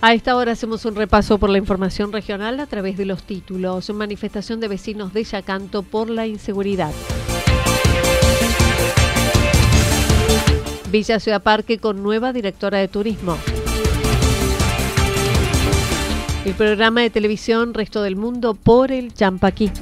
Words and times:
A 0.00 0.14
esta 0.14 0.36
hora 0.36 0.52
hacemos 0.52 0.84
un 0.84 0.94
repaso 0.94 1.38
por 1.38 1.50
la 1.50 1.58
información 1.58 2.12
regional 2.12 2.60
a 2.60 2.66
través 2.66 2.96
de 2.96 3.04
los 3.04 3.24
títulos. 3.24 3.90
Manifestación 3.90 4.60
de 4.60 4.68
vecinos 4.68 5.12
de 5.12 5.24
Yacanto 5.24 5.82
por 5.82 6.08
la 6.08 6.28
inseguridad. 6.28 6.92
Villa 10.92 11.18
Ciudad 11.18 11.42
Parque 11.42 11.78
con 11.78 12.02
nueva 12.04 12.32
directora 12.32 12.78
de 12.78 12.86
turismo. 12.86 13.36
El 16.44 16.54
programa 16.54 17.00
de 17.00 17.10
televisión 17.10 17.74
Resto 17.74 18.02
del 18.02 18.14
Mundo 18.14 18.54
por 18.54 18.92
el 18.92 19.12
Champaquí. 19.12 19.72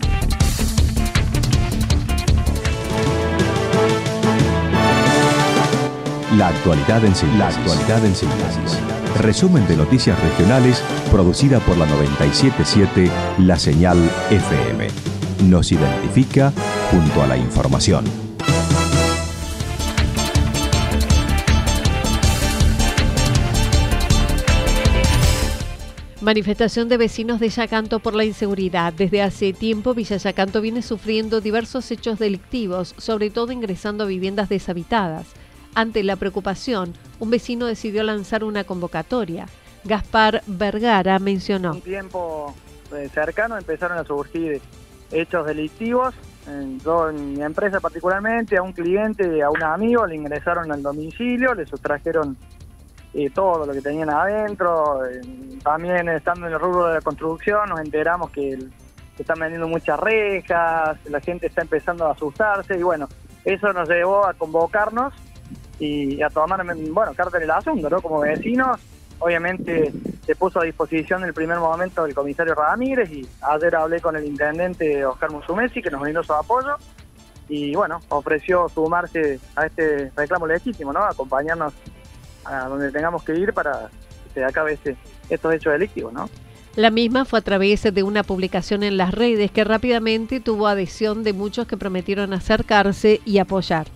La 6.38 6.48
actualidad 6.48 7.04
en 7.04 7.14
síntesis. 7.14 7.38
La 7.38 7.48
actualidad 7.48 8.04
en 8.04 8.14
síntesis. 8.14 8.95
Resumen 9.18 9.66
de 9.66 9.76
noticias 9.76 10.20
regionales 10.22 10.82
producida 11.10 11.58
por 11.60 11.78
la 11.78 11.86
977 11.86 13.10
La 13.38 13.58
Señal 13.58 13.98
FM. 14.30 14.88
Nos 15.44 15.72
identifica 15.72 16.52
junto 16.90 17.22
a 17.22 17.26
la 17.26 17.38
información. 17.38 18.04
Manifestación 26.20 26.88
de 26.88 26.96
vecinos 26.96 27.40
de 27.40 27.48
Yacanto 27.48 28.00
por 28.00 28.14
la 28.14 28.24
inseguridad. 28.24 28.92
Desde 28.92 29.22
hace 29.22 29.52
tiempo 29.52 29.94
Villa 29.94 30.16
Yacanto 30.16 30.60
viene 30.60 30.82
sufriendo 30.82 31.40
diversos 31.40 31.90
hechos 31.90 32.18
delictivos, 32.18 32.94
sobre 32.98 33.30
todo 33.30 33.52
ingresando 33.52 34.04
a 34.04 34.08
viviendas 34.08 34.48
deshabitadas. 34.48 35.26
Ante 35.76 36.02
la 36.02 36.16
preocupación, 36.16 36.94
un 37.20 37.28
vecino 37.28 37.66
decidió 37.66 38.02
lanzar 38.02 38.44
una 38.44 38.64
convocatoria. 38.64 39.44
Gaspar 39.84 40.42
Vergara 40.46 41.18
mencionó. 41.18 41.72
Un 41.72 41.82
tiempo 41.82 42.54
eh, 42.94 43.10
cercano 43.12 43.58
empezaron 43.58 43.98
a 43.98 44.04
surgir 44.04 44.62
hechos 45.12 45.46
delictivos. 45.46 46.14
Yo 46.82 47.10
en 47.10 47.34
mi 47.34 47.42
empresa 47.42 47.78
particularmente, 47.80 48.56
a 48.56 48.62
un 48.62 48.72
cliente, 48.72 49.42
a 49.42 49.50
un 49.50 49.62
amigo, 49.62 50.06
le 50.06 50.16
ingresaron 50.16 50.72
al 50.72 50.82
domicilio, 50.82 51.52
le 51.52 51.66
sustrajeron 51.66 52.38
eh, 53.12 53.28
todo 53.28 53.66
lo 53.66 53.72
que 53.74 53.82
tenían 53.82 54.08
adentro. 54.08 55.00
También 55.62 56.08
estando 56.08 56.46
en 56.46 56.54
el 56.54 56.58
rubro 56.58 56.86
de 56.86 56.94
la 56.94 57.00
construcción 57.02 57.68
nos 57.68 57.80
enteramos 57.80 58.30
que, 58.30 58.58
están 59.18 59.38
vendiendo 59.38 59.68
muchas 59.68 60.00
rejas, 60.00 60.96
la 61.04 61.20
gente 61.20 61.48
está 61.48 61.60
empezando 61.60 62.06
a 62.06 62.12
asustarse 62.12 62.78
y 62.78 62.82
bueno, 62.82 63.08
eso 63.44 63.74
nos 63.74 63.88
llevó 63.90 64.26
a 64.26 64.32
convocarnos 64.32 65.12
y 65.78 66.22
a 66.22 66.30
tomar, 66.30 66.64
bueno, 66.64 67.12
en 67.34 67.42
el 67.42 67.50
asunto, 67.50 67.90
¿no? 67.90 68.00
Como 68.00 68.20
vecinos, 68.20 68.78
obviamente 69.18 69.92
se 70.24 70.34
puso 70.34 70.60
a 70.60 70.64
disposición 70.64 71.22
en 71.22 71.28
el 71.28 71.34
primer 71.34 71.58
momento 71.58 72.04
el 72.04 72.14
comisario 72.14 72.54
Ramírez 72.54 73.10
y 73.10 73.26
ayer 73.42 73.76
hablé 73.76 74.00
con 74.00 74.16
el 74.16 74.24
intendente 74.24 75.04
Oscar 75.04 75.30
Musumesi 75.30 75.82
que 75.82 75.90
nos 75.90 76.00
brindó 76.00 76.22
su 76.22 76.32
apoyo 76.32 76.76
y 77.48 77.74
bueno, 77.74 78.00
ofreció 78.08 78.68
sumarse 78.68 79.38
a 79.54 79.66
este 79.66 80.10
reclamo 80.16 80.46
legítimo, 80.46 80.92
¿no? 80.92 81.04
Acompañarnos 81.04 81.72
a 82.44 82.68
donde 82.68 82.90
tengamos 82.90 83.22
que 83.22 83.34
ir 83.36 83.52
para 83.52 83.88
que 84.24 84.30
se 84.34 84.44
acabe 84.44 84.74
este, 84.74 84.96
estos 85.28 85.54
hechos 85.54 85.72
delictivos, 85.72 86.12
¿no? 86.12 86.28
La 86.74 86.90
misma 86.90 87.24
fue 87.24 87.38
a 87.38 87.42
través 87.42 87.82
de 87.82 88.02
una 88.02 88.22
publicación 88.22 88.82
en 88.82 88.98
las 88.98 89.14
redes 89.14 89.50
que 89.50 89.64
rápidamente 89.64 90.40
tuvo 90.40 90.66
adhesión 90.66 91.24
de 91.24 91.32
muchos 91.32 91.66
que 91.66 91.78
prometieron 91.78 92.34
acercarse 92.34 93.20
y 93.24 93.38
apoyar. 93.38 93.86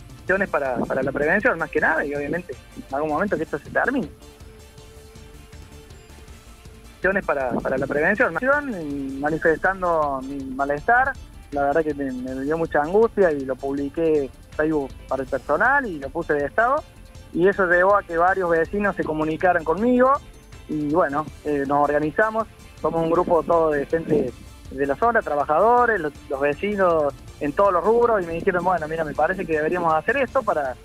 Para, 0.50 0.76
para 0.78 1.02
la 1.02 1.10
prevención, 1.10 1.58
más 1.58 1.70
que 1.70 1.80
nada, 1.80 2.04
y 2.04 2.14
obviamente 2.14 2.54
en 2.76 2.94
algún 2.94 3.10
momento 3.10 3.36
que 3.36 3.42
esto 3.42 3.58
se 3.58 3.70
termine. 3.70 4.08
Para, 7.26 7.50
para 7.54 7.78
la 7.78 7.86
prevención, 7.86 8.34
manifestando 9.18 10.20
mi 10.22 10.36
malestar, 10.54 11.12
la 11.50 11.64
verdad 11.64 11.82
que 11.82 11.94
me, 11.94 12.10
dio 12.44 12.56
mucha 12.58 12.82
angustia 12.82 13.32
y 13.32 13.44
lo 13.44 13.56
publiqué 13.56 14.30
Facebook 14.56 14.90
para 15.08 15.22
el 15.22 15.28
personal 15.28 15.86
y 15.86 15.98
lo 15.98 16.10
puse 16.10 16.34
de 16.34 16.46
estado. 16.46 16.82
Y 17.32 17.48
eso 17.48 17.66
llevó 17.66 17.96
a 17.96 18.02
que 18.02 18.16
varios 18.16 18.50
vecinos 18.50 18.94
se 18.96 19.04
comunicaran 19.04 19.64
conmigo. 19.64 20.12
Y 20.68 20.92
bueno, 20.92 21.26
eh, 21.44 21.64
nos 21.66 21.82
organizamos, 21.82 22.46
somos 22.80 23.02
un 23.02 23.10
grupo 23.10 23.42
todo 23.42 23.70
de 23.70 23.86
gente 23.86 24.32
de 24.70 24.86
la 24.86 24.94
zona, 24.94 25.22
trabajadores, 25.22 26.00
los, 26.00 26.12
vecinos 26.40 27.12
en 27.40 27.52
todos 27.52 27.72
los 27.72 27.82
rubros 27.82 28.22
y 28.22 28.26
me 28.26 28.34
dijeron, 28.34 28.64
bueno, 28.64 28.86
mira, 28.88 29.04
me 29.04 29.14
parece 29.14 29.44
que 29.46 29.54
deberíamos 29.54 29.92
hacer 29.94 30.16
esto 30.18 30.42
para 30.42 30.76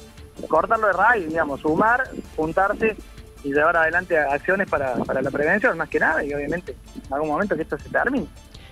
cortarlo 0.48 0.88
de 0.88 0.94
raíz, 0.94 1.28
digamos, 1.28 1.62
sumar, 1.62 2.04
juntarse 2.36 2.96
y 3.44 3.54
llevar 3.54 3.78
adelante 3.78 4.18
acciones 4.18 4.70
para, 4.70 4.96
para 4.96 5.22
la 5.22 5.32
prevención, 5.32 5.78
más 5.78 5.90
que 5.90 6.00
nada, 6.00 6.24
y 6.24 6.34
obviamente 6.34 6.76
en 6.96 7.14
algún 7.14 7.30
momento 7.30 7.56
que 7.56 7.62
esto 7.62 7.78
se 7.78 7.90
termine. 7.90 8.28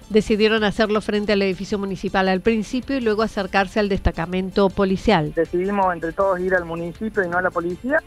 Decidieron 0.10 0.64
hacerlo 0.64 1.02
frente 1.02 1.34
al 1.34 1.42
edificio 1.42 1.80
municipal 1.80 2.28
al 2.28 2.42
principio 2.42 2.98
y 2.98 3.02
luego 3.02 3.24
acercarse 3.24 3.80
al 3.80 3.90
destacamento 3.90 4.70
policial. 4.70 5.34
Decidimos 5.34 5.94
entre 5.94 6.12
todos 6.12 6.40
ir 6.40 6.54
al 6.56 6.66
municipio 6.66 7.24
y 7.24 7.30
no 7.30 7.38
a 7.38 7.42
la 7.42 7.52
policía. 7.52 8.02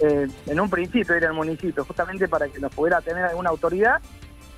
Eh, 0.00 0.26
en 0.46 0.60
un 0.60 0.68
principio 0.68 1.16
ir 1.16 1.26
al 1.26 1.34
municipio, 1.34 1.84
justamente 1.84 2.26
para 2.26 2.48
que 2.48 2.58
nos 2.58 2.74
pudiera 2.74 3.00
tener 3.00 3.24
alguna 3.24 3.50
autoridad. 3.50 4.00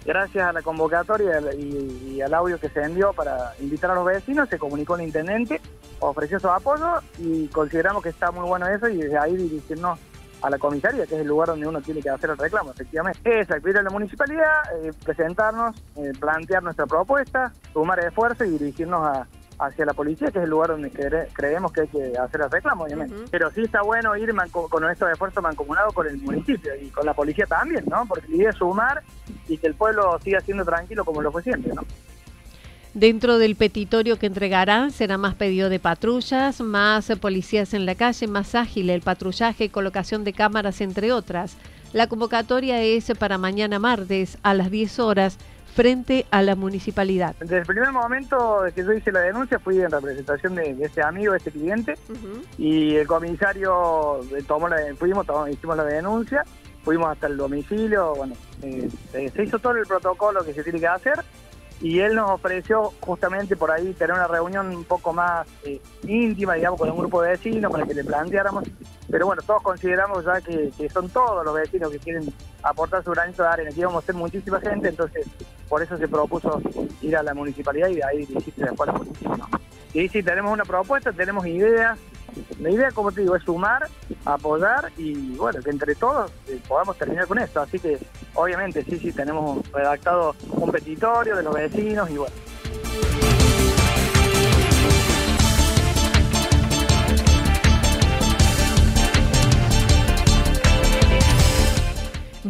Gracias 0.05 0.45
a 0.45 0.53
la 0.53 0.63
convocatoria 0.63 1.41
y, 1.57 2.21
al 2.21 2.35
audio 2.35 2.59
que 2.59 2.69
se 2.69 2.83
envió 2.83 3.13
para 3.13 3.53
invitar 3.61 3.91
a 3.93 3.95
los 3.95 4.05
vecinos, 4.05 4.49
se 4.49 4.59
comunicó 4.59 4.97
el 4.97 5.03
intendente, 5.03 5.61
ofreció 6.01 6.41
su 6.41 6.49
apoyo 6.49 7.01
y 7.19 7.47
consideramos 7.49 8.03
que 8.03 8.09
está 8.09 8.33
muy 8.33 8.47
bueno 8.47 8.67
eso 8.67 8.89
y 8.89 8.97
desde 8.97 9.17
ahí 9.19 9.37
dirigirnos 9.37 9.99
a 10.43 10.51
la 10.51 10.59
comisaría, 10.59 11.07
que 11.07 11.15
es 11.15 11.21
el 11.21 11.29
lugar 11.29 11.49
donde 11.49 11.69
uno 11.69 11.81
tiene 11.81 12.03
que 12.03 12.11
hacer 12.11 12.31
el 12.31 12.37
reclamo, 12.37 12.73
efectivamente. 12.73 13.41
Es 13.41 13.49
acudir 13.51 13.79
a 13.79 13.83
la 13.83 13.91
municipalidad, 13.91 14.83
eh, 14.83 14.91
presentarnos, 15.05 15.81
eh, 15.97 16.13
plantear 16.19 16.65
nuestra 16.65 16.87
propuesta, 16.87 17.53
sumar 17.73 18.01
esfuerzo 18.01 18.45
y 18.45 18.51
dirigirnos 18.51 19.25
hacia 19.65 19.87
la 19.87 19.95
policía, 19.95 20.31
que 20.31 20.39
es 20.39 20.45
el 20.45 20.51
lugar 20.51 20.71
donde 20.71 20.91
creemos 21.33 21.73
que 21.73 21.83
hay 21.83 21.89
que 21.89 22.19
hacer 22.19 22.41
el 22.41 22.51
reclamo, 22.51 22.85
obviamente. 22.85 23.15
Pero 23.31 23.51
sí 23.51 23.63
está 23.63 23.83
bueno 23.83 24.17
ir 24.17 24.35
con 24.51 24.91
estos 24.91 25.11
esfuerzos 25.11 25.43
mancomunados 25.43 25.95
con 25.95 26.07
el 26.07 26.19
municipio 26.19 26.73
y 26.81 26.89
con 26.89 27.07
la 27.07 27.15
policía 27.15 27.47
también, 27.47 27.85
¿no? 27.89 28.05
Porque 28.07 28.29
la 28.29 28.37
idea 28.37 28.51
es 28.51 28.57
sumar 28.57 29.03
y 29.49 29.57
que 29.59 29.69
el 29.69 29.75
pueblo 29.75 30.19
siga 30.23 30.41
siendo 30.41 30.65
tranquilo 30.65 31.05
como 31.05 31.23
lo 31.23 31.31
fue 31.31 31.43
siempre, 31.43 31.73
¿no? 31.73 31.83
Dentro 32.95 33.39
del 33.39 33.57
petitorio 33.57 34.19
que 34.19 34.27
entregarán 34.27 34.91
será 34.91 35.17
más 35.17 35.35
pedido 35.35 35.71
de 35.71 35.79
patrullas, 35.79 36.61
más 36.61 37.11
policías 37.21 37.73
en 37.73 37.87
la 37.87 37.95
calle, 37.95 38.27
más 38.27 38.55
ágil 38.55 38.91
el 38.91 39.01
patrullaje, 39.01 39.71
colocación 39.71 40.25
de 40.25 40.35
cámaras, 40.35 40.83
entre 40.83 41.11
otras. 41.13 41.57
La 41.95 42.07
convocatoria 42.07 42.83
es 42.83 43.11
para 43.19 43.39
mañana 43.39 43.79
martes 43.79 44.37
a 44.43 44.53
las 44.53 44.71
10 44.71 44.99
horas 44.99 45.39
frente 45.75 46.27
a 46.31 46.43
la 46.43 46.55
municipalidad. 46.55 47.35
Desde 47.41 47.59
el 47.59 47.67
primer 47.67 47.93
momento 47.93 48.63
que 48.75 48.85
yo 48.85 48.93
hice 48.93 49.11
la 49.11 49.21
denuncia 49.21 49.59
fui 49.59 49.81
en 49.81 49.91
representación 49.91 50.55
de, 50.55 50.77
este 50.81 51.03
amigo, 51.03 51.33
de 51.33 51.39
este 51.39 51.51
cliente, 51.51 51.95
y 52.59 52.97
el 52.97 53.07
comisario 53.07 54.23
eh, 54.37 54.43
tomó 54.47 54.69
la, 54.69 54.77
fuimos, 54.99 55.27
hicimos 55.51 55.77
la 55.77 55.85
denuncia, 55.85 56.45
fuimos 56.85 57.11
hasta 57.11 57.27
el 57.27 57.37
domicilio, 57.37 58.15
bueno, 58.15 58.35
eh, 58.63 58.89
se 59.13 59.43
hizo 59.43 59.59
todo 59.59 59.77
el 59.77 59.87
protocolo 59.87 60.45
que 60.45 60.53
se 60.53 60.63
tiene 60.63 60.81
que 60.81 60.89
hacer, 60.89 61.25
y 61.83 61.99
él 61.99 62.15
nos 62.15 62.31
ofreció 62.31 62.93
justamente 63.01 63.57
por 63.57 63.73
ahí 63.73 63.93
tener 63.95 64.15
una 64.15 64.29
reunión 64.29 64.69
un 64.69 64.85
poco 64.85 65.13
más 65.13 65.47
eh, 65.65 65.81
íntima, 66.05 66.55
digamos, 66.55 66.79
con 66.79 66.89
un 66.89 66.97
grupo 66.97 67.21
de 67.21 67.31
vecinos 67.31 67.73
para 67.73 67.85
que 67.85 67.93
le 67.93 68.05
planteáramos, 68.05 68.65
pero 69.11 69.27
bueno, 69.27 69.43
todos 69.45 69.63
consideramos 69.63 70.25
ya 70.25 70.41
que, 70.41 70.71
son 70.91 71.09
todos 71.11 71.45
los 71.45 71.55
vecinos 71.55 71.91
que 71.91 71.99
quieren 71.99 72.33
aportar 72.63 73.03
su 73.03 73.11
granito 73.11 73.43
de 73.43 73.49
arena, 73.49 73.71
que 73.71 73.81
íbamos 73.81 74.05
a 74.05 74.07
ser 74.07 74.15
muchísima 74.15 74.61
gente, 74.61 74.91
entonces 74.91 75.27
por 75.69 75.83
eso 75.83 75.99
se 75.99 76.07
propuso 76.07 76.63
ir 77.01 77.17
a 77.17 77.23
la 77.25 77.35
municipalidad 77.35 77.89
y 77.89 77.97
de 77.97 78.05
ahí 78.05 78.27
dirigirse 78.27 78.63
después 78.63 78.87
la 78.87 78.93
municipalidad. 78.93 79.47
Y 79.93 80.09
sí, 80.09 80.23
tenemos 80.23 80.53
una 80.53 80.65
propuesta, 80.65 81.13
tenemos 81.13 81.45
ideas, 81.47 81.99
la 82.61 82.71
idea, 82.71 82.91
como 82.93 83.13
te 83.13 83.23
digo, 83.23 83.37
es 83.37 83.43
sumar, 83.45 83.89
apoyar 84.25 84.93
y 84.97 85.35
bueno, 85.37 85.61
que 85.63 85.71
entre 85.71 85.95
todos 85.95 86.31
eh, 86.49 86.61
podamos 86.67 86.97
terminar 86.97 87.27
con 87.27 87.39
esto. 87.39 87.61
Así 87.61 87.79
que 87.79 87.99
obviamente 88.35 88.85
sí, 88.85 88.99
sí, 88.99 89.13
tenemos 89.13 89.67
redactado 89.73 90.35
un 90.51 90.71
petitorio 90.71 91.37
de 91.37 91.43
los 91.43 91.55
vecinos 91.55 92.11
y 92.11 92.17
bueno. 92.17 92.35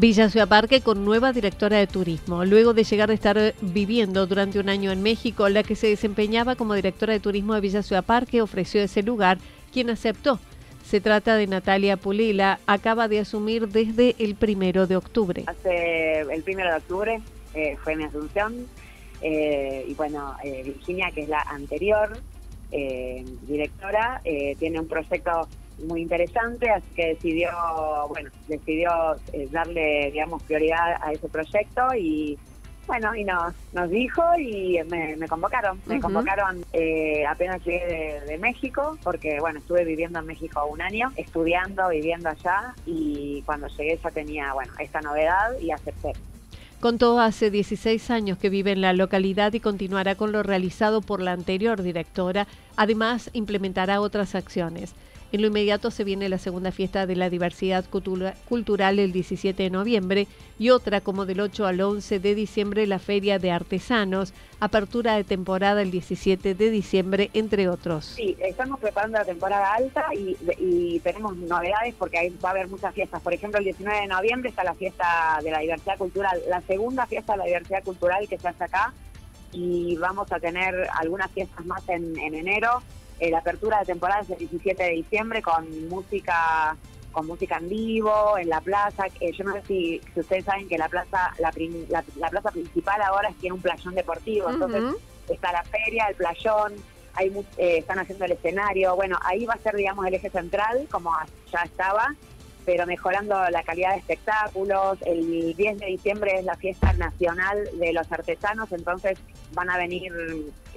Villa 0.02 0.28
Ciudad 0.28 0.48
Parque 0.48 0.80
con 0.80 1.04
nueva 1.04 1.32
directora 1.32 1.78
de 1.78 1.86
turismo. 1.86 2.44
Luego 2.44 2.74
de 2.74 2.82
llegar 2.82 3.10
a 3.10 3.14
estar 3.14 3.54
viviendo 3.60 4.26
durante 4.26 4.58
un 4.58 4.68
año 4.68 4.90
en 4.90 5.00
México, 5.00 5.48
la 5.48 5.62
que 5.62 5.76
se 5.76 5.86
desempeñaba 5.86 6.56
como 6.56 6.74
directora 6.74 7.12
de 7.12 7.20
turismo 7.20 7.54
de 7.54 7.60
Villa 7.60 7.84
Ciudad 7.84 8.04
Parque 8.04 8.42
ofreció 8.42 8.82
ese 8.82 9.04
lugar 9.04 9.38
quien 9.72 9.90
aceptó. 9.90 10.38
Se 10.84 11.00
trata 11.00 11.36
de 11.36 11.46
Natalia 11.46 11.96
Pulila, 11.96 12.60
acaba 12.66 13.08
de 13.08 13.20
asumir 13.20 13.68
desde 13.68 14.14
el 14.18 14.34
primero 14.34 14.86
de 14.86 14.96
octubre. 14.96 15.44
Hace 15.46 16.20
el 16.20 16.42
primero 16.42 16.70
de 16.70 16.76
octubre 16.76 17.22
eh, 17.54 17.76
fue 17.82 17.96
mi 17.96 18.04
asunción 18.04 18.66
eh, 19.20 19.84
y 19.88 19.94
bueno, 19.94 20.34
eh, 20.42 20.62
Virginia, 20.64 21.10
que 21.14 21.22
es 21.22 21.28
la 21.28 21.40
anterior 21.40 22.18
directora, 23.46 24.22
tiene 24.58 24.80
un 24.80 24.88
proyecto 24.88 25.46
muy 25.86 26.00
interesante, 26.00 26.70
así 26.70 26.86
que 26.96 27.08
decidió, 27.08 27.50
bueno, 28.08 28.30
decidió 28.48 28.90
darle, 29.50 30.10
digamos, 30.10 30.42
prioridad 30.44 30.96
a 31.02 31.12
ese 31.12 31.28
proyecto 31.28 31.94
y 31.94 32.38
bueno, 32.86 33.14
y 33.14 33.24
nos, 33.24 33.54
nos 33.72 33.90
dijo 33.90 34.22
y 34.38 34.78
me, 34.88 35.16
convocaron. 35.28 35.80
Me 35.86 36.00
convocaron 36.00 36.64
eh, 36.72 37.24
apenas 37.26 37.64
llegué 37.64 38.20
de, 38.26 38.38
México, 38.38 38.98
porque 39.02 39.38
bueno, 39.40 39.60
estuve 39.60 39.84
viviendo 39.84 40.18
en 40.18 40.26
México 40.26 40.64
un 40.66 40.82
año, 40.82 41.12
estudiando, 41.16 41.88
viviendo 41.88 42.28
allá, 42.28 42.74
y 42.86 43.42
cuando 43.42 43.68
llegué 43.68 43.98
ya 44.02 44.10
tenía, 44.10 44.52
bueno, 44.52 44.72
esta 44.78 45.00
novedad 45.00 45.58
y 45.60 45.70
acepté. 45.70 46.12
Contó 46.80 47.20
hace 47.20 47.52
16 47.52 48.10
años 48.10 48.38
que 48.38 48.50
vive 48.50 48.72
en 48.72 48.80
la 48.80 48.92
localidad 48.92 49.52
y 49.52 49.60
continuará 49.60 50.16
con 50.16 50.32
lo 50.32 50.42
realizado 50.42 51.00
por 51.00 51.22
la 51.22 51.30
anterior 51.30 51.80
directora. 51.80 52.48
Además, 52.76 53.30
implementará 53.32 54.00
otras 54.00 54.34
acciones. 54.34 54.92
En 55.32 55.40
lo 55.40 55.46
inmediato 55.46 55.90
se 55.90 56.04
viene 56.04 56.28
la 56.28 56.36
segunda 56.36 56.72
fiesta 56.72 57.06
de 57.06 57.16
la 57.16 57.30
diversidad 57.30 57.86
cultural 57.88 58.98
el 58.98 59.12
17 59.12 59.62
de 59.62 59.70
noviembre 59.70 60.28
y 60.58 60.68
otra 60.68 61.00
como 61.00 61.24
del 61.24 61.40
8 61.40 61.66
al 61.66 61.80
11 61.80 62.20
de 62.20 62.34
diciembre 62.34 62.86
la 62.86 62.98
Feria 62.98 63.38
de 63.38 63.50
Artesanos, 63.50 64.34
apertura 64.60 65.16
de 65.16 65.24
temporada 65.24 65.80
el 65.80 65.90
17 65.90 66.54
de 66.54 66.70
diciembre, 66.70 67.30
entre 67.32 67.70
otros. 67.70 68.04
Sí, 68.04 68.36
estamos 68.40 68.78
preparando 68.78 69.16
la 69.16 69.24
temporada 69.24 69.72
alta 69.72 70.04
y, 70.14 71.00
tenemos 71.02 71.34
novedades 71.36 71.94
porque 71.98 72.18
ahí 72.18 72.28
va 72.44 72.50
a 72.50 72.52
haber 72.52 72.68
muchas 72.68 72.94
fiestas. 72.94 73.22
Por 73.22 73.32
ejemplo, 73.32 73.58
el 73.58 73.64
19 73.64 74.02
de 74.02 74.06
noviembre 74.08 74.50
está 74.50 74.62
la 74.62 74.74
fiesta 74.74 75.38
de 75.42 75.50
la 75.50 75.60
diversidad 75.60 75.96
cultural, 75.96 76.38
la 76.48 76.60
segunda 76.60 77.06
fiesta 77.06 77.32
de 77.32 77.38
la 77.38 77.44
diversidad 77.46 77.82
cultural 77.82 78.28
que 78.28 78.38
se 78.38 78.48
hace 78.48 78.64
acá 78.64 78.92
y 79.50 79.96
vamos 79.96 80.30
a 80.30 80.38
tener 80.38 80.88
algunas 80.94 81.30
fiestas 81.30 81.64
más 81.64 81.88
en 81.88 82.16
enero 82.18 82.82
eh, 83.22 83.30
la 83.30 83.38
apertura 83.38 83.78
de 83.78 83.84
temporada 83.84 84.22
es 84.22 84.30
el 84.30 84.38
17 84.38 84.82
de 84.82 84.90
diciembre 84.90 85.42
con 85.42 85.88
música 85.88 86.76
con 87.12 87.26
música 87.26 87.58
en 87.58 87.68
vivo 87.68 88.36
en 88.36 88.48
la 88.48 88.60
plaza. 88.60 89.04
Eh, 89.20 89.30
yo 89.32 89.44
no 89.44 89.52
sé 89.52 89.62
si, 89.68 90.00
ustedes 90.16 90.44
saben 90.44 90.66
que 90.66 90.76
la 90.76 90.88
plaza 90.88 91.32
la, 91.38 91.52
plaza 92.30 92.50
principal 92.50 93.00
ahora 93.00 93.30
tiene 93.40 93.54
un 93.54 93.62
playón 93.62 93.94
deportivo, 93.94 94.50
entonces 94.50 94.82
está 95.28 95.52
la 95.52 95.62
feria, 95.62 96.06
el 96.08 96.16
playón, 96.16 96.74
hay, 97.14 97.28
eh, 97.58 97.78
están 97.78 98.00
haciendo 98.00 98.24
el 98.24 98.32
escenario. 98.32 98.96
Bueno, 98.96 99.20
ahí 99.22 99.44
va 99.44 99.54
a 99.54 99.58
ser, 99.58 99.76
digamos, 99.76 100.04
el 100.04 100.14
eje 100.14 100.30
central, 100.30 100.88
como 100.90 101.12
ya 101.52 101.60
estaba, 101.62 102.16
pero 102.64 102.86
mejorando 102.86 103.34
la 103.50 103.62
calidad 103.62 103.92
de 103.92 103.98
espectáculos. 103.98 104.98
El 105.04 105.54
10 105.54 105.78
de 105.78 105.86
diciembre 105.86 106.38
es 106.38 106.44
la 106.44 106.56
fiesta 106.56 106.92
nacional 106.94 107.68
de 107.74 107.92
los 107.92 108.10
artesanos, 108.10 108.72
entonces 108.72 109.18
van 109.54 109.70
a 109.70 109.76
venir 109.76 110.12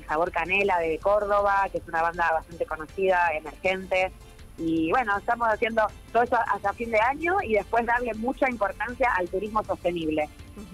Sabor 0.08 0.32
Canela 0.32 0.80
de 0.80 0.98
Córdoba, 1.00 1.68
que 1.72 1.80
es 1.80 1.88
una 1.88 2.02
banda 2.02 2.32
bastante 2.34 2.66
conocida, 2.66 3.30
emergente. 3.34 4.12
Y 4.58 4.90
bueno, 4.92 5.18
estamos 5.18 5.50
haciendo 5.50 5.86
todo 6.14 6.24
eso 6.24 6.38
hasta 6.48 6.74
fin 6.74 6.92
de 6.92 7.00
año 7.00 7.36
y 7.44 7.56
después 7.56 7.86
darle 7.86 8.14
mucha 8.14 8.50
importancia 8.50 9.12
al 9.18 9.28
turismo 9.28 9.64
sostenible. 9.64 10.30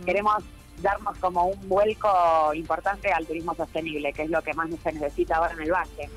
Queremos 0.05 0.43
darnos 0.81 1.17
como 1.17 1.45
un 1.45 1.69
vuelco 1.69 2.53
importante 2.53 3.11
al 3.11 3.25
turismo 3.25 3.55
sostenible, 3.55 4.13
que 4.13 4.23
es 4.23 4.29
lo 4.29 4.41
que 4.41 4.53
más 4.53 4.69
se 4.83 4.91
necesita 4.91 5.37
ahora 5.37 5.53
en 5.53 5.61
el 5.61 5.71
valle. 5.71 6.09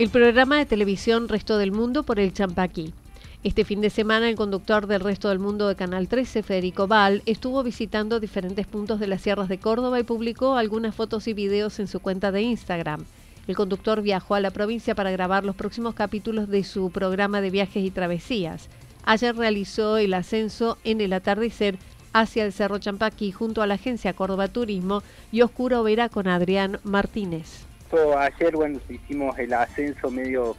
El 0.00 0.08
programa 0.08 0.56
de 0.56 0.64
televisión 0.64 1.28
Resto 1.28 1.58
del 1.58 1.72
Mundo 1.72 2.04
por 2.04 2.18
el 2.18 2.32
Champaquí. 2.32 2.94
Este 3.44 3.66
fin 3.66 3.82
de 3.82 3.90
semana 3.90 4.30
el 4.30 4.34
conductor 4.34 4.86
del 4.86 5.02
resto 5.02 5.28
del 5.28 5.40
mundo 5.40 5.68
de 5.68 5.76
Canal 5.76 6.08
13, 6.08 6.42
Federico 6.42 6.86
Val, 6.88 7.22
estuvo 7.26 7.62
visitando 7.62 8.18
diferentes 8.18 8.66
puntos 8.66 8.98
de 8.98 9.08
las 9.08 9.20
sierras 9.20 9.50
de 9.50 9.58
Córdoba 9.58 10.00
y 10.00 10.04
publicó 10.04 10.56
algunas 10.56 10.94
fotos 10.94 11.28
y 11.28 11.34
videos 11.34 11.78
en 11.80 11.86
su 11.86 12.00
cuenta 12.00 12.32
de 12.32 12.40
Instagram. 12.40 13.04
El 13.46 13.56
conductor 13.56 14.00
viajó 14.00 14.34
a 14.36 14.40
la 14.40 14.50
provincia 14.52 14.94
para 14.94 15.10
grabar 15.10 15.44
los 15.44 15.54
próximos 15.54 15.94
capítulos 15.94 16.48
de 16.48 16.64
su 16.64 16.90
programa 16.90 17.42
de 17.42 17.50
viajes 17.50 17.84
y 17.84 17.90
travesías. 17.90 18.70
Ayer 19.04 19.36
realizó 19.36 19.98
el 19.98 20.14
ascenso 20.14 20.78
en 20.82 21.02
el 21.02 21.12
atardecer 21.12 21.76
hacia 22.14 22.46
el 22.46 22.54
Cerro 22.54 22.78
Champaquí 22.78 23.32
junto 23.32 23.60
a 23.60 23.66
la 23.66 23.74
agencia 23.74 24.14
Córdoba 24.14 24.48
Turismo 24.48 25.02
y 25.30 25.42
Oscuro 25.42 25.82
Vera 25.82 26.08
con 26.08 26.26
Adrián 26.26 26.80
Martínez. 26.84 27.69
Ayer, 27.92 28.54
bueno, 28.54 28.80
hicimos 28.88 29.38
el 29.38 29.52
ascenso 29.52 30.10
medio 30.10 30.56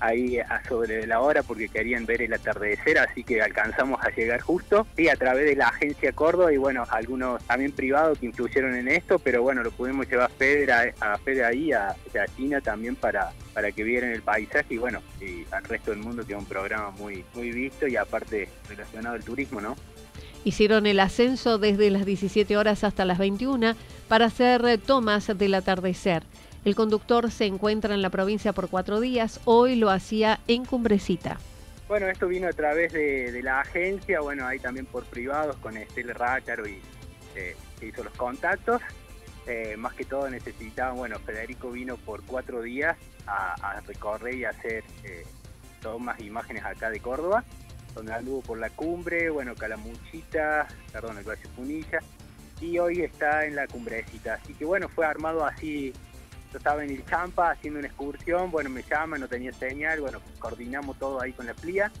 ahí 0.00 0.38
a 0.38 0.62
sobre 0.66 1.06
la 1.06 1.20
hora 1.20 1.42
porque 1.42 1.68
querían 1.68 2.06
ver 2.06 2.22
el 2.22 2.32
atardecer, 2.32 2.98
así 2.98 3.22
que 3.22 3.40
alcanzamos 3.42 4.02
a 4.02 4.10
llegar 4.10 4.40
justo. 4.40 4.86
Y 4.96 5.08
a 5.08 5.16
través 5.16 5.44
de 5.44 5.56
la 5.56 5.68
agencia 5.68 6.12
Córdoba 6.12 6.52
y 6.52 6.56
bueno, 6.56 6.84
algunos 6.90 7.42
también 7.44 7.72
privados 7.72 8.18
que 8.18 8.26
influyeron 8.26 8.74
en 8.74 8.88
esto, 8.88 9.18
pero 9.18 9.42
bueno, 9.42 9.62
lo 9.62 9.70
pudimos 9.70 10.08
llevar 10.08 10.30
a 10.30 10.34
Fede, 10.34 10.72
a, 10.72 11.18
Fede 11.18 11.44
ahí, 11.44 11.72
a, 11.72 11.94
China 12.36 12.60
también 12.60 12.96
para, 12.96 13.32
para 13.52 13.70
que 13.72 13.84
vieran 13.84 14.10
el 14.10 14.22
paisaje 14.22 14.74
y 14.74 14.78
bueno, 14.78 15.00
y 15.20 15.44
al 15.52 15.64
resto 15.64 15.90
del 15.90 16.00
mundo 16.00 16.26
que 16.26 16.32
es 16.32 16.38
un 16.38 16.46
programa 16.46 16.90
muy, 16.90 17.24
muy 17.34 17.52
visto 17.52 17.86
y 17.86 17.96
aparte 17.96 18.48
relacionado 18.68 19.16
al 19.16 19.24
turismo, 19.24 19.60
¿no? 19.60 19.76
Hicieron 20.42 20.86
el 20.86 21.00
ascenso 21.00 21.58
desde 21.58 21.90
las 21.90 22.06
17 22.06 22.56
horas 22.56 22.82
hasta 22.82 23.04
las 23.04 23.18
21 23.18 23.74
para 24.08 24.26
hacer 24.26 24.78
tomas 24.78 25.26
del 25.36 25.54
atardecer. 25.54 26.22
El 26.62 26.74
conductor 26.74 27.30
se 27.30 27.46
encuentra 27.46 27.94
en 27.94 28.02
la 28.02 28.10
provincia 28.10 28.52
por 28.52 28.68
cuatro 28.68 29.00
días. 29.00 29.40
Hoy 29.46 29.76
lo 29.76 29.88
hacía 29.88 30.40
en 30.46 30.66
Cumbrecita. 30.66 31.38
Bueno, 31.88 32.06
esto 32.06 32.28
vino 32.28 32.48
a 32.48 32.52
través 32.52 32.92
de, 32.92 33.40
la 33.42 33.60
agencia, 33.60 34.20
bueno, 34.20 34.46
ahí 34.46 34.58
también 34.58 34.86
por 34.86 35.04
privados 35.04 35.56
con 35.56 35.76
Estelle 35.76 36.12
Rácaro 36.12 36.68
y 36.68 36.78
eh, 37.34 37.56
se 37.78 37.86
hizo 37.86 38.04
los 38.04 38.12
contactos. 38.12 38.82
Eh, 39.46 39.74
más 39.78 39.94
que 39.94 40.04
todo 40.04 40.28
necesitaban, 40.28 40.96
bueno, 40.96 41.18
Federico 41.18 41.70
vino 41.70 41.96
por 41.96 42.22
cuatro 42.24 42.60
días 42.60 42.96
a, 43.26 43.80
recorrer 43.86 44.34
y 44.34 44.44
hacer 44.44 44.84
eh, 45.02 45.24
tomas 45.80 46.20
imágenes 46.20 46.62
acá 46.64 46.90
de 46.90 47.00
Córdoba, 47.00 47.42
donde 47.94 48.12
anduvo 48.12 48.42
por 48.42 48.58
la 48.58 48.68
cumbre, 48.70 49.30
bueno, 49.30 49.54
Calamuchita, 49.54 50.68
perdón, 50.92 51.18
el 51.18 51.24
Valle 51.24 51.48
Punilla, 51.56 52.00
y 52.60 52.78
hoy 52.78 53.00
está 53.00 53.46
en 53.46 53.56
la 53.56 53.66
cumbrecita. 53.66 54.34
Así 54.34 54.52
que 54.54 54.64
bueno, 54.64 54.88
fue 54.88 55.06
armado 55.06 55.44
así 55.44 55.92
yo 56.52 56.58
estaba 56.58 56.84
en 56.84 56.90
el 56.90 57.04
Champa 57.06 57.52
haciendo 57.52 57.78
una 57.78 57.88
excursión, 57.88 58.50
bueno, 58.50 58.70
me 58.70 58.82
llama, 58.82 59.18
no 59.18 59.28
tenía 59.28 59.52
señal, 59.52 60.00
bueno, 60.00 60.20
coordinamos 60.38 60.98
todo 60.98 61.20
ahí 61.20 61.32
con 61.32 61.46
la 61.46 61.54
plía 61.54 61.92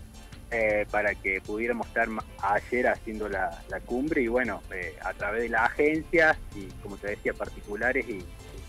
eh, 0.50 0.86
para 0.90 1.14
que 1.14 1.40
pudiéramos 1.40 1.86
estar 1.86 2.08
ayer 2.42 2.88
haciendo 2.88 3.28
la, 3.28 3.62
cumbre 3.86 4.22
y 4.22 4.28
bueno, 4.28 4.62
eh, 4.72 4.96
a 5.04 5.12
través 5.14 5.42
de 5.42 5.48
las 5.48 5.70
agencias 5.70 6.36
y 6.56 6.66
como 6.82 6.96
te 6.96 7.10
decía, 7.10 7.32
particulares 7.32 8.06
y, 8.08 8.24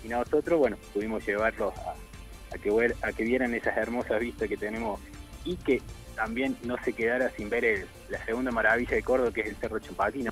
nosotros, 0.07 0.57
bueno, 0.57 0.77
pudimos 0.93 1.25
llevarlos 1.25 1.73
a, 1.77 2.57
que, 2.57 2.93
a 3.03 3.13
que 3.13 3.23
vieran 3.23 3.53
esas 3.53 3.77
hermosas 3.77 4.19
vistas 4.19 4.49
que 4.49 4.57
tenemos 4.57 4.99
y 5.45 5.55
que 5.57 5.79
también 6.15 6.57
no 6.63 6.75
se 6.83 6.93
quedara 6.93 7.29
sin 7.29 7.49
ver 7.49 7.87
la 8.09 8.23
segunda 8.25 8.51
maravilla 8.51 8.95
de 8.95 9.03
Córdoba 9.03 9.31
que 9.31 9.41
es 9.41 9.47
el 9.47 9.55
Cerro 9.57 9.79
Champatino. 9.79 10.31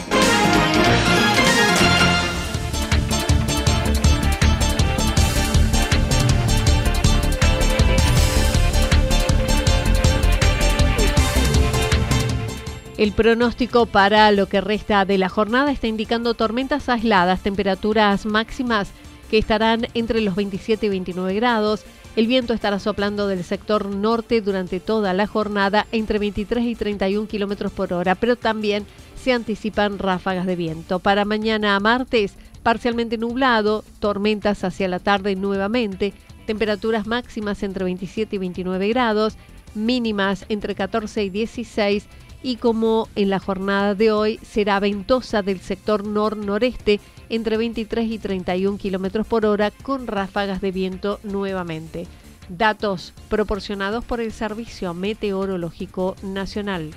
El 13.01 13.13
pronóstico 13.13 13.87
para 13.87 14.31
lo 14.31 14.45
que 14.45 14.61
resta 14.61 15.05
de 15.05 15.17
la 15.17 15.27
jornada 15.27 15.71
está 15.71 15.87
indicando 15.87 16.35
tormentas 16.35 16.87
aisladas, 16.87 17.41
temperaturas 17.41 18.27
máximas 18.27 18.91
que 19.31 19.39
estarán 19.39 19.87
entre 19.95 20.21
los 20.21 20.35
27 20.35 20.85
y 20.85 20.89
29 20.89 21.33
grados. 21.33 21.83
El 22.15 22.27
viento 22.27 22.53
estará 22.53 22.77
soplando 22.77 23.27
del 23.27 23.43
sector 23.43 23.87
norte 23.87 24.39
durante 24.41 24.79
toda 24.79 25.15
la 25.15 25.25
jornada 25.25 25.87
entre 25.91 26.19
23 26.19 26.63
y 26.63 26.75
31 26.75 27.27
kilómetros 27.27 27.71
por 27.71 27.91
hora, 27.91 28.13
pero 28.13 28.35
también 28.35 28.85
se 29.15 29.33
anticipan 29.33 29.97
ráfagas 29.97 30.45
de 30.45 30.55
viento. 30.55 30.99
Para 30.99 31.25
mañana 31.25 31.79
martes, 31.79 32.35
parcialmente 32.61 33.17
nublado, 33.17 33.83
tormentas 33.99 34.63
hacia 34.63 34.87
la 34.87 34.99
tarde 34.99 35.35
nuevamente, 35.35 36.13
temperaturas 36.45 37.07
máximas 37.07 37.63
entre 37.63 37.83
27 37.83 38.35
y 38.35 38.37
29 38.37 38.89
grados, 38.89 39.37
mínimas 39.73 40.45
entre 40.49 40.75
14 40.75 41.23
y 41.23 41.29
16 41.31 42.07
y 42.43 42.57
como 42.57 43.07
en 43.15 43.29
la 43.29 43.39
jornada 43.39 43.95
de 43.95 44.11
hoy 44.11 44.39
será 44.43 44.79
ventosa 44.79 45.41
del 45.41 45.59
sector 45.59 46.05
nor-noreste 46.05 46.99
entre 47.29 47.57
23 47.57 48.11
y 48.11 48.19
31 48.19 48.77
kilómetros 48.77 49.27
por 49.27 49.45
hora 49.45 49.71
con 49.71 50.07
ráfagas 50.07 50.61
de 50.61 50.71
viento 50.71 51.19
nuevamente. 51.23 52.07
Datos 52.49 53.13
proporcionados 53.29 54.03
por 54.03 54.19
el 54.19 54.31
Servicio 54.31 54.93
Meteorológico 54.93 56.15
Nacional. 56.23 56.91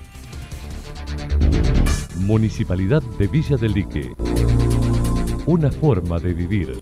Municipalidad 2.16 3.02
de 3.18 3.26
Villa 3.28 3.56
del 3.56 3.72
Lique. 3.72 4.14
Una 5.46 5.70
forma 5.70 6.18
de 6.18 6.32
vivir. 6.32 6.80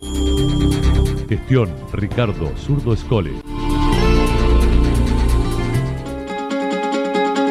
Gestión 1.28 1.74
Ricardo 1.92 2.56
Zurdo 2.56 2.94
Escole. 2.94 3.32